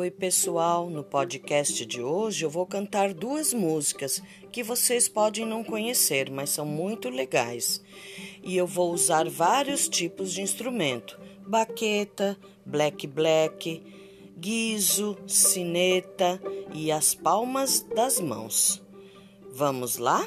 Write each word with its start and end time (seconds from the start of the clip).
Oi, 0.00 0.10
pessoal! 0.10 0.88
No 0.88 1.04
podcast 1.04 1.84
de 1.84 2.00
hoje 2.00 2.46
eu 2.46 2.48
vou 2.48 2.64
cantar 2.64 3.12
duas 3.12 3.52
músicas 3.52 4.22
que 4.50 4.62
vocês 4.62 5.10
podem 5.10 5.44
não 5.44 5.62
conhecer, 5.62 6.30
mas 6.30 6.48
são 6.48 6.64
muito 6.64 7.10
legais. 7.10 7.82
E 8.42 8.56
eu 8.56 8.66
vou 8.66 8.94
usar 8.94 9.28
vários 9.28 9.90
tipos 9.90 10.32
de 10.32 10.40
instrumento: 10.40 11.20
baqueta, 11.46 12.34
black 12.64 13.06
black, 13.06 13.82
guiso, 14.38 15.18
sineta 15.26 16.40
e 16.72 16.90
as 16.90 17.14
palmas 17.14 17.82
das 17.94 18.18
mãos. 18.18 18.82
Vamos 19.52 19.98
lá? 19.98 20.26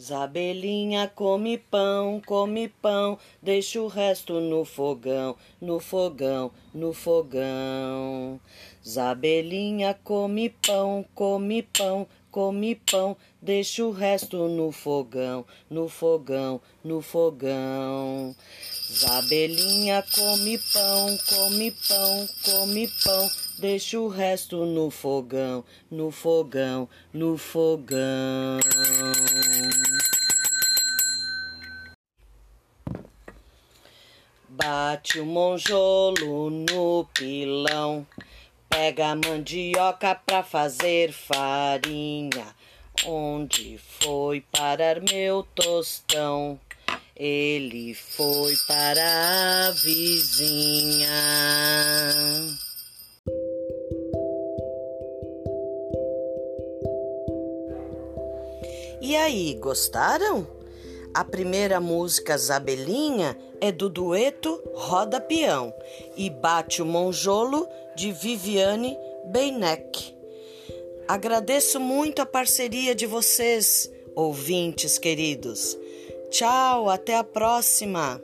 Zabelinha 0.00 1.06
come 1.14 1.58
pão, 1.58 2.20
come 2.24 2.68
pão, 2.68 3.18
deixa 3.42 3.80
o 3.80 3.86
resto 3.86 4.40
no 4.40 4.64
fogão, 4.64 5.36
no 5.60 5.78
fogão, 5.78 6.50
no 6.74 6.92
fogão. 6.92 8.40
Zabelinha 8.84 9.94
come 10.02 10.48
pão, 10.48 11.04
come 11.14 11.62
pão, 11.62 12.08
come 12.30 12.74
pão, 12.74 13.16
deixa 13.40 13.84
o 13.84 13.90
resto 13.92 14.48
no 14.48 14.72
fogão, 14.72 15.44
no 15.68 15.88
fogão, 15.88 16.60
no 16.82 17.02
fogão. 17.02 18.34
Zabelinha 18.90 20.02
come 20.14 20.58
pão, 20.72 21.18
come 21.28 21.70
pão, 21.70 22.28
come 22.44 22.88
pão, 23.04 23.30
deixa 23.62 24.00
o 24.00 24.08
resto 24.08 24.66
no 24.66 24.90
fogão, 24.90 25.64
no 25.88 26.10
fogão, 26.10 26.88
no 27.14 27.38
fogão. 27.38 28.58
Bate 34.48 35.20
o 35.20 35.24
monjolo 35.24 36.50
no 36.50 37.06
pilão, 37.14 38.04
pega 38.68 39.12
a 39.12 39.14
mandioca 39.14 40.16
pra 40.16 40.42
fazer 40.42 41.12
farinha. 41.12 42.56
Onde 43.06 43.78
foi 43.78 44.40
parar 44.40 45.00
meu 45.00 45.44
tostão? 45.54 46.58
Ele 47.14 47.94
foi 47.94 48.54
para 48.66 49.68
a 49.68 49.70
vizinha. 49.70 51.08
E 59.04 59.16
aí, 59.16 59.54
gostaram? 59.54 60.46
A 61.12 61.24
primeira 61.24 61.80
música 61.80 62.38
Zabelinha 62.38 63.36
é 63.60 63.72
do 63.72 63.88
dueto 63.88 64.62
Roda 64.74 65.20
Peão 65.20 65.74
e 66.16 66.30
Bate 66.30 66.80
o 66.80 66.86
Monjolo 66.86 67.68
de 67.96 68.12
Viviane 68.12 68.96
Beineck. 69.24 70.14
Agradeço 71.08 71.80
muito 71.80 72.22
a 72.22 72.26
parceria 72.26 72.94
de 72.94 73.04
vocês, 73.04 73.90
ouvintes 74.14 74.98
queridos. 74.98 75.76
Tchau, 76.30 76.88
até 76.88 77.16
a 77.16 77.24
próxima! 77.24 78.22